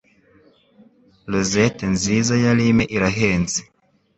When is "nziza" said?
1.95-2.33